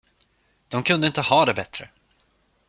De 0.67 0.81
kunde 0.83 1.07
inte 1.07 1.21
ha 1.21 1.45
det 1.45 1.53
bättre. 1.53 1.89